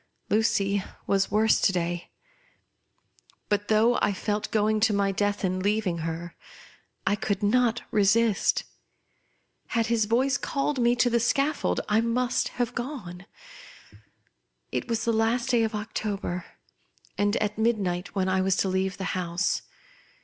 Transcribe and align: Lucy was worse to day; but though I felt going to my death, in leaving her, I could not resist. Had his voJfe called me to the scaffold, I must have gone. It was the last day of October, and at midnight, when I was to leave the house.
Lucy 0.31 0.83
was 1.05 1.29
worse 1.29 1.61
to 1.61 1.71
day; 1.71 2.09
but 3.49 3.67
though 3.67 3.99
I 4.01 4.13
felt 4.13 4.49
going 4.49 4.79
to 4.79 4.93
my 4.93 5.11
death, 5.11 5.45
in 5.45 5.59
leaving 5.59 5.99
her, 5.99 6.33
I 7.05 7.15
could 7.15 7.43
not 7.43 7.83
resist. 7.91 8.63
Had 9.67 9.85
his 9.93 10.07
voJfe 10.07 10.41
called 10.41 10.79
me 10.79 10.95
to 10.95 11.09
the 11.11 11.19
scaffold, 11.19 11.81
I 11.87 12.01
must 12.01 12.47
have 12.57 12.73
gone. 12.73 13.27
It 14.71 14.87
was 14.87 15.05
the 15.05 15.13
last 15.13 15.51
day 15.51 15.61
of 15.61 15.75
October, 15.75 16.45
and 17.15 17.35
at 17.35 17.59
midnight, 17.59 18.15
when 18.15 18.27
I 18.27 18.41
was 18.41 18.55
to 18.55 18.69
leave 18.69 18.97
the 18.97 19.03
house. 19.13 19.61